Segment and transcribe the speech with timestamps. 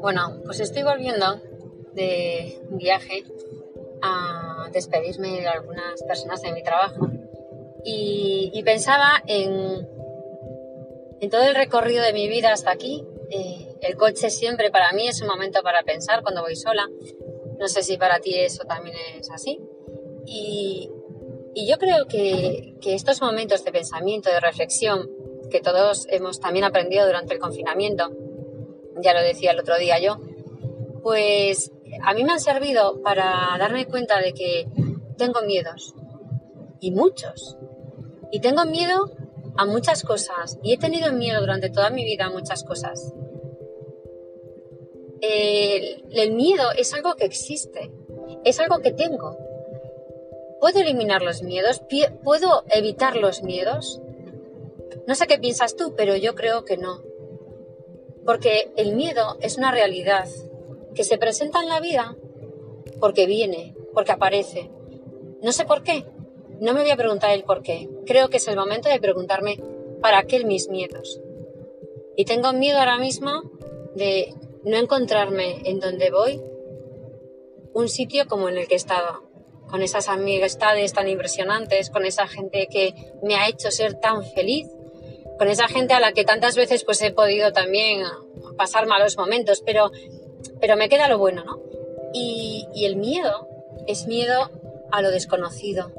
[0.00, 1.40] Bueno, pues estoy volviendo
[1.94, 3.24] de un viaje
[4.02, 7.08] a despedirme de algunas personas de mi trabajo
[7.84, 9.88] y, pensaba en,
[11.20, 13.04] en, todo el recorrido de mi vida hasta aquí.
[13.30, 16.88] Eh, el coche siempre para mí es un momento para pensar cuando voy sola.
[17.58, 19.60] No sé si para ti eso también es así.
[20.26, 20.90] Y,
[21.56, 25.10] y yo creo que, estos momentos de pensamiento, de reflexión,
[25.50, 28.10] que todos hemos también aprendido durante el confinamiento,
[29.02, 30.18] ya lo decía el otro día yo,
[31.02, 31.72] pues
[32.02, 34.66] a mí me han servido para darme cuenta de que
[35.16, 35.94] tengo miedos,
[36.78, 37.56] y muchos.
[38.30, 39.10] Y tengo miedo
[39.56, 43.14] a muchas cosas, y he tenido miedo durante toda mi vida a muchas cosas.
[45.22, 47.90] El miedo es algo que existe,
[48.44, 49.45] es algo que tengo.
[50.66, 51.80] ¿Puedo eliminar los miedos?
[52.24, 54.02] ¿Puedo evitar los miedos?
[55.06, 57.04] No sé qué piensas tú, pero yo creo que no.
[58.24, 60.26] Porque el miedo es una realidad
[60.92, 62.16] que se presenta en la vida
[62.98, 64.68] porque viene, porque aparece.
[65.40, 66.04] No sé por qué.
[66.58, 67.88] No me voy a preguntar el por qué.
[68.04, 69.62] Creo que es el momento de preguntarme
[70.02, 71.20] para qué mis miedos.
[72.16, 73.52] Y tengo miedo ahora mismo
[73.94, 76.42] de no encontrarme en donde voy
[77.72, 79.26] un sitio como en el que he estado,
[79.68, 84.68] con esas amistades tan impresionantes, con esa gente que me ha hecho ser tan feliz
[85.38, 88.02] con esa gente a la que tantas veces pues he podido también
[88.56, 89.90] pasar malos momentos, pero,
[90.60, 91.62] pero me queda lo bueno, ¿no?
[92.12, 93.48] Y, el miedo
[93.86, 94.50] es miedo
[94.92, 95.92] a lo desconocido.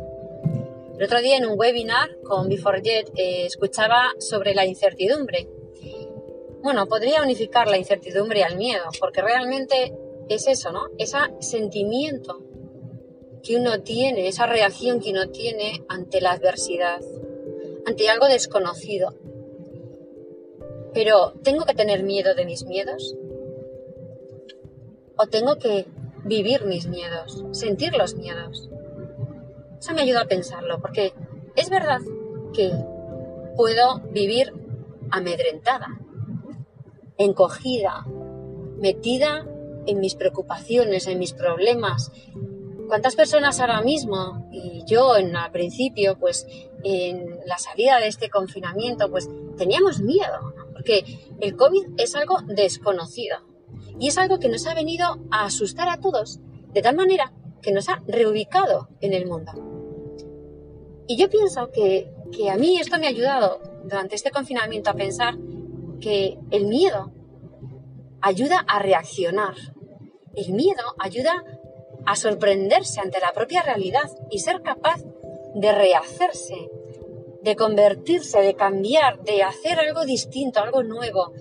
[0.98, 5.48] El otro día en un webinar con Before4Jet eh, escuchaba sobre la incertidumbre.
[6.62, 9.94] Bueno, podría unificar la incertidumbre al miedo, porque realmente
[10.28, 10.88] es eso, ¿no?
[10.98, 12.42] Ese sentimiento
[13.44, 17.02] que uno tiene, esa reacción que uno tiene ante la adversidad,
[17.86, 19.14] ante algo desconocido.
[20.94, 23.16] Pero ¿tengo que tener miedo de mis miedos?
[25.18, 25.86] ¿O tengo que
[26.24, 28.70] vivir mis miedos, sentir los miedos?
[29.80, 31.14] Eso me ayuda a pensarlo, porque
[31.56, 32.00] es verdad
[32.54, 32.72] que
[33.56, 34.54] puedo vivir
[35.12, 36.00] amedrentada,
[37.18, 38.06] encogida,
[38.78, 39.46] metida
[39.86, 42.12] en mis preocupaciones, en mis problemas.
[42.88, 46.48] ¿Cuántas personas ahora mismo, y yo en al principio, pues
[46.84, 51.04] en la salida de este confinamiento, pues teníamos miedo, porque
[51.42, 53.40] el COVID es algo desconocido
[54.00, 56.40] y es algo que nos ha venido a asustar a todos
[56.74, 59.52] de tal manera que nos ha reubicado en el mundo.
[61.08, 64.94] Y yo pienso que, que a mí esto me ha ayudado durante este confinamiento a
[64.94, 65.36] pensar
[66.00, 67.12] que el miedo
[68.22, 69.56] ayuda a reaccionar.
[70.36, 71.44] El miedo ayuda
[72.08, 75.04] a sorprenderse ante la propia realidad y ser capaz
[75.54, 76.70] de rehacerse,
[77.42, 81.34] de convertirse, de cambiar, de hacer algo distinto, algo nuevo,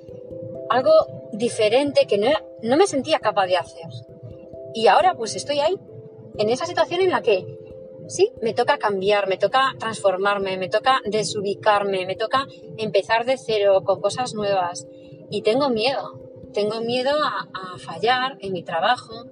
[0.68, 0.92] algo
[1.32, 2.28] diferente que no,
[2.62, 3.86] no me sentía capaz de hacer.
[4.74, 5.76] Y ahora pues estoy ahí,
[6.36, 7.46] en esa situación en la que
[8.08, 12.46] sí, me toca cambiar, me toca transformarme, me toca desubicarme, me toca
[12.76, 14.86] empezar de cero con cosas nuevas.
[15.30, 19.26] Y tengo miedo, tengo miedo a, fallar en mi trabajo,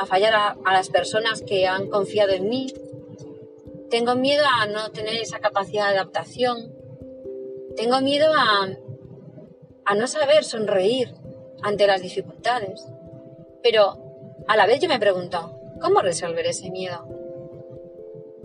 [0.00, 2.72] a fallar a las personas que han confiado en mí,
[3.90, 6.72] tengo miedo a no tener esa capacidad de adaptación.
[7.76, 8.68] Tengo miedo a,
[9.84, 11.12] a no saber sonreír
[11.62, 12.86] ante las dificultades.
[13.62, 17.04] Pero a la vez yo me pregunto, ¿cómo resolver ese miedo?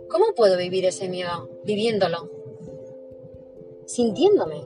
[0.10, 1.50] ¿Cómo puedo vivir ese miedo?
[1.64, 2.30] Viviéndolo.
[3.86, 4.66] Sintiéndome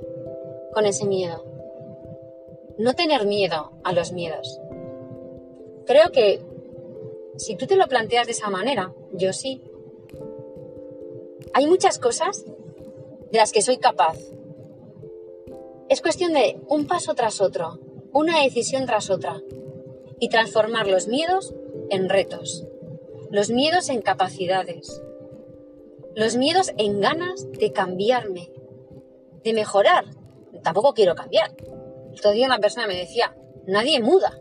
[0.73, 1.43] con ese miedo.
[2.77, 4.59] No tener miedo a los miedos.
[5.85, 6.48] Creo que
[7.39, 9.63] si tú te lo planteas de esa manera, yo sí,
[11.53, 12.45] hay muchas cosas
[13.31, 14.17] de las que soy capaz.
[15.87, 17.79] Es cuestión de un paso tras otro,
[18.11, 19.41] una decisión tras otra,
[20.19, 21.55] y transformar los miedos
[21.89, 22.67] en retos,
[23.31, 25.01] los miedos en capacidades,
[26.15, 28.51] los miedos en ganas de cambiarme,
[29.43, 30.05] de mejorar.
[30.61, 31.55] Tampoco quiero cambiar.
[32.21, 33.33] El día una persona me decía,
[33.65, 34.37] nadie muda.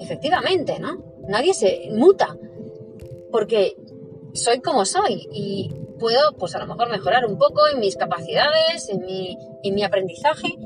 [0.00, 1.09] Efectivamente, ¿no?
[1.30, 2.36] Nadie se muta.
[3.30, 3.76] Porque
[4.34, 8.88] soy como soy y puedo, pues a lo mejor mejorar un poco en mis capacidades,
[8.88, 10.58] en mi, en mi aprendizaje,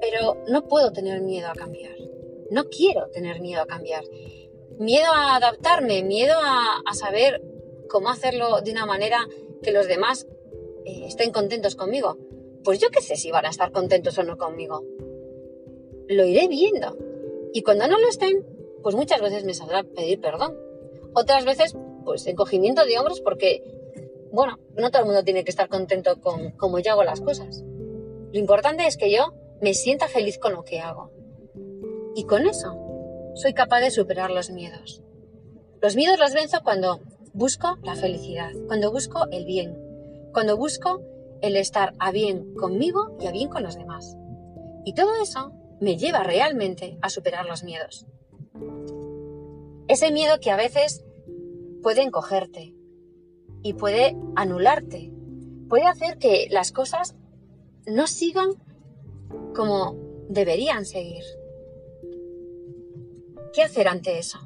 [0.00, 1.94] pero no puedo tener miedo a cambiar.
[2.50, 4.04] No quiero tener miedo a cambiar.
[4.78, 7.42] Miedo a adaptarme, miedo a, saber
[7.88, 9.26] cómo hacerlo de una manera
[9.62, 10.26] que los demás
[10.84, 12.16] eh, estén contentos conmigo.
[12.64, 14.84] Pues yo qué sé si van a estar contentos o no conmigo.
[16.08, 16.96] Lo iré viendo.
[17.52, 18.44] Y cuando no lo estén,
[18.82, 20.56] pues muchas veces me saldrá pedir perdón.
[21.14, 23.62] Otras veces pues encogimiento de hombros porque
[24.32, 27.62] bueno, no todo el mundo tiene que estar contento con cómo yo hago las cosas.
[28.32, 31.10] Lo importante es que yo me sienta feliz con lo que hago.
[32.14, 32.76] Y con eso
[33.34, 35.02] soy capaz de superar los miedos.
[35.80, 37.00] Los miedos los venzo cuando
[37.32, 39.78] busco la felicidad, cuando busco el bien,
[40.32, 41.02] cuando busco
[41.40, 44.16] el estar a bien conmigo y a bien con los demás.
[44.84, 48.06] Y todo eso me lleva realmente a superar los miedos.
[49.90, 51.04] Ese miedo que a veces
[51.82, 52.76] puede encogerte
[53.64, 55.12] y puede anularte,
[55.68, 57.16] puede hacer que las cosas
[57.86, 58.50] no sigan
[59.52, 59.96] como
[60.28, 61.24] deberían seguir.
[63.52, 64.38] ¿Qué hacer ante eso?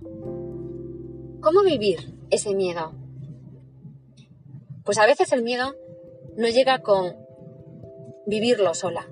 [1.42, 2.94] ¿Cómo vivir ese miedo?
[4.82, 5.76] Pues a veces el miedo
[6.38, 7.18] no llega con
[8.26, 9.06] vivirlo sola.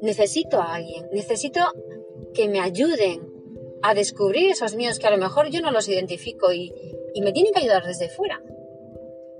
[0.00, 1.60] Necesito a alguien, necesito
[2.34, 3.33] que me ayuden
[3.86, 6.72] a descubrir esos miedos que a lo mejor yo no los identifico y,
[7.22, 8.42] me tienen que ayudar desde fuera.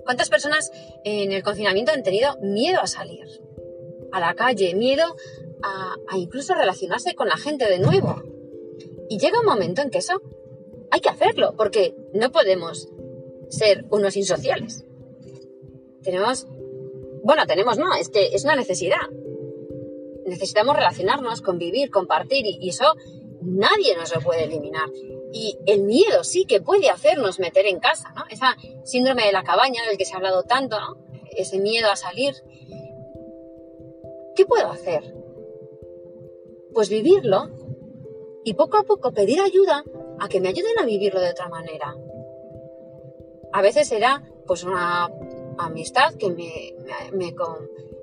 [0.05, 0.71] ¿Cuántas personas
[1.03, 3.25] en el confinamiento han tenido miedo a salir
[4.11, 5.15] a la calle, miedo
[5.63, 8.21] a, a incluso relacionarse con la gente de nuevo?
[9.09, 10.21] Y llega un momento en que eso
[10.91, 12.87] hay que hacerlo, porque no podemos
[13.49, 14.85] ser unos insociales.
[16.03, 16.47] Tenemos,
[17.23, 19.09] bueno, tenemos no, es que es una necesidad.
[20.25, 22.95] Necesitamos relacionarnos, convivir, compartir y, eso
[23.45, 24.89] nadie nos lo puede eliminar.
[25.31, 28.23] Y el miedo sí que puede hacernos meter en casa, ¿no?
[28.29, 30.97] Esa síndrome de la cabaña del que se ha hablado tanto, ¿no?
[31.31, 32.33] Ese miedo a salir.
[34.35, 35.15] ¿Qué puedo hacer?
[36.73, 37.49] Pues vivirlo
[38.43, 39.83] y poco a poco pedir ayuda
[40.19, 41.95] a que me ayuden a vivirlo de otra manera.
[43.51, 45.09] A veces será pues una
[45.57, 47.35] amistad que me,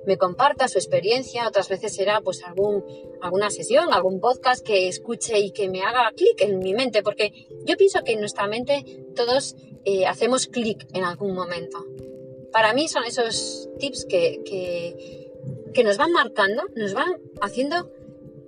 [0.05, 2.83] me, comparta su experiencia, otras veces será pues algún,
[3.21, 7.47] alguna sesión, algún podcast que escuche y que me haga clic en mi mente, porque
[7.65, 9.55] yo pienso que en nuestra mente todos
[9.85, 11.85] eh, hacemos clic en algún momento.
[12.51, 15.31] Para mí son esos tips que, que,
[15.73, 17.91] que nos van marcando, nos van haciendo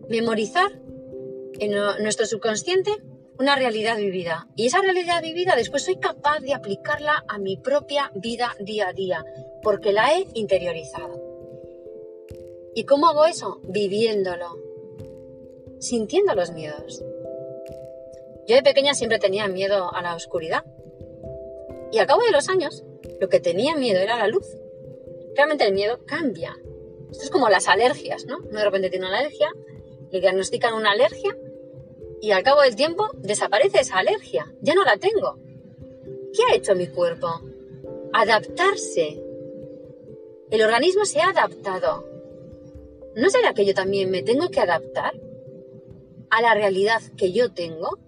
[0.10, 0.80] memorizar
[1.60, 1.72] en
[2.04, 2.92] nuestro subconsciente
[3.40, 4.48] una realidad vivida.
[4.56, 8.94] Y esa realidad vivida después soy capaz de aplicarla a mi propia vida día a
[8.94, 9.25] día,
[9.62, 11.25] porque la he interiorizado.
[12.75, 13.62] ¿Y cómo hago eso?
[13.63, 14.60] Viviéndolo,
[15.80, 17.01] sintiendo los miedos.
[18.48, 20.66] Yo de pequeña siempre tenía miedo a la oscuridad.
[21.94, 22.83] Y al cabo de los años,
[23.22, 24.45] lo que tenía miedo era la luz.
[25.36, 26.57] Realmente el miedo cambia.
[27.10, 28.39] Esto es como las alergias, ¿no?
[28.39, 29.50] Uno de repente tiene una alergia,
[30.12, 31.38] le diagnostican una alergia
[32.22, 35.38] y al cabo del tiempo desaparece esa alergia, ya no la tengo.
[36.33, 37.27] ¿Qué ha hecho mi cuerpo?
[38.12, 39.24] Adaptarse.
[40.51, 42.14] El organismo se ha adaptado.
[43.15, 45.13] ¿No será que yo también me tengo que adaptar
[46.29, 48.00] a la realidad que yo tengo?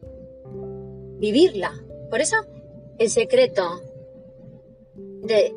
[1.19, 1.74] Vivirla.
[2.09, 2.36] Por eso,
[3.00, 3.81] el secreto
[4.95, 5.54] de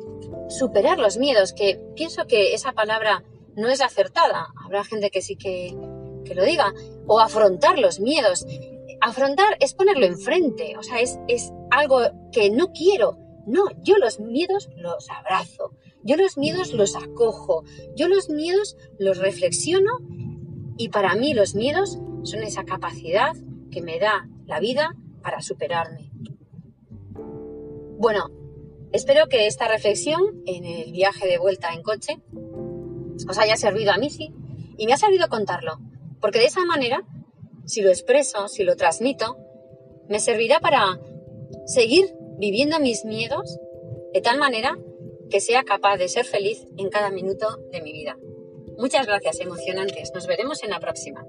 [0.49, 3.23] superar los miedos, que pienso que esa palabra
[3.55, 4.47] no es acertada.
[4.63, 5.75] Habrá gente que sí que
[6.23, 6.73] que lo diga,
[7.07, 8.45] o afrontar los miedos.
[9.01, 11.99] Afrontar es ponerlo enfrente, o sea, es, es algo
[12.31, 13.17] que no quiero.
[13.47, 17.63] No, yo los miedos los abrazo, yo los miedos los acojo,
[17.95, 19.99] yo los miedos los reflexiono
[20.77, 23.33] y para mí los miedos son esa capacidad
[23.69, 26.11] que me da la vida para superarme.
[27.97, 28.31] Bueno,
[28.91, 32.19] espero que esta reflexión en el viaje de vuelta en coche
[33.27, 34.33] os haya servido a mí, sí,
[34.77, 35.79] y me ha servido contarlo.
[36.19, 37.03] Porque de esa manera,
[37.65, 39.37] si lo expreso, si lo transmito,
[40.09, 40.99] me servirá para
[41.65, 43.59] seguir viviendo mis miedos
[44.13, 44.77] de tal manera
[45.31, 48.17] que sea capaz de ser feliz en cada minuto de mi vida.
[48.77, 50.11] Muchas gracias, emocionantes.
[50.13, 51.25] Nos veremos en la próxima.